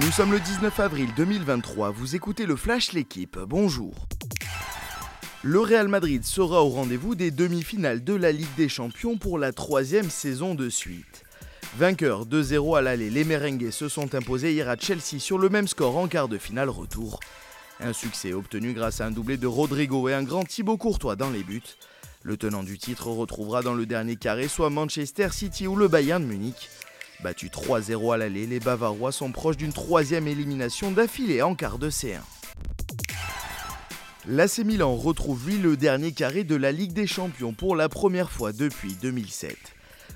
[0.00, 3.92] Nous sommes le 19 avril 2023, vous écoutez le Flash L'équipe, bonjour.
[5.42, 9.52] Le Real Madrid sera au rendez-vous des demi-finales de la Ligue des Champions pour la
[9.52, 11.24] troisième saison de suite.
[11.76, 15.68] Vainqueurs 2-0 à l'aller, les merengues se sont imposés hier à Chelsea sur le même
[15.68, 17.20] score en quart de finale retour.
[17.78, 21.30] Un succès obtenu grâce à un doublé de Rodrigo et un grand Thibaut Courtois dans
[21.30, 21.76] les buts.
[22.22, 26.22] Le tenant du titre retrouvera dans le dernier carré soit Manchester City ou le Bayern
[26.22, 26.70] de Munich.
[27.22, 31.90] Battu 3-0 à l'aller, les Bavarois sont proches d'une troisième élimination d'affilée en quart de
[31.90, 32.20] C1.
[34.26, 38.30] L'AC Milan retrouve lui le dernier carré de la Ligue des Champions pour la première
[38.30, 39.56] fois depuis 2007.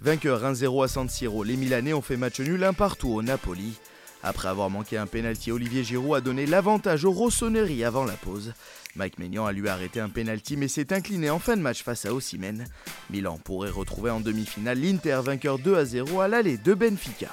[0.00, 3.74] Vainqueur 1-0 à San Siro, les Milanais ont fait match nul un partout au Napoli.
[4.28, 8.54] Après avoir manqué un pénalty, Olivier Giroud a donné l'avantage aux Rossoneri avant la pause.
[8.96, 12.06] Mike Maignan a lui arrêté un pénalty mais s'est incliné en fin de match face
[12.06, 12.66] à Osimhen.
[13.08, 17.30] Milan pourrait retrouver en demi-finale l'Inter vainqueur 2 à 0 à l'aller de Benfica.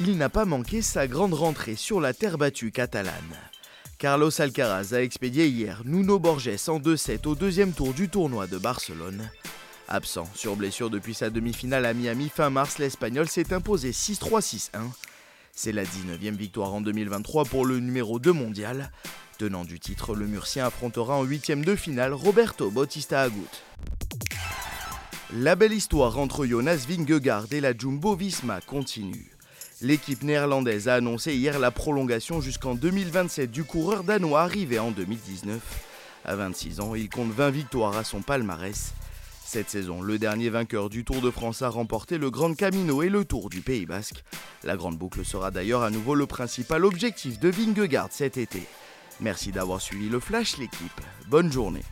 [0.00, 3.12] Il n'a pas manqué sa grande rentrée sur la terre battue catalane.
[3.98, 8.56] Carlos Alcaraz a expédié hier Nuno Borges en 2-7 au deuxième tour du tournoi de
[8.56, 9.28] Barcelone.
[9.86, 14.70] Absent sur blessure depuis sa demi-finale à Miami fin mars, l'Espagnol s'est imposé 6-3-6-1.
[15.52, 18.90] C'est la 19e victoire en 2023 pour le numéro 2 mondial.
[19.38, 23.48] Tenant du titre, le Murcien affrontera en huitième de finale Roberto Bautista Agut.
[25.34, 29.30] La belle histoire entre Jonas Vingegaard et la Jumbo Visma continue.
[29.80, 35.60] L'équipe néerlandaise a annoncé hier la prolongation jusqu'en 2027 du coureur danois arrivé en 2019.
[36.24, 38.92] À 26 ans, il compte 20 victoires à son palmarès.
[39.52, 43.08] Cette saison, le dernier vainqueur du Tour de France a remporté le Grand Camino et
[43.08, 44.22] le Tour du Pays Basque.
[44.62, 48.62] La Grande Boucle sera d'ailleurs à nouveau le principal objectif de Vingegaard cet été.
[49.18, 51.00] Merci d'avoir suivi le Flash l'équipe.
[51.26, 51.82] Bonne journée.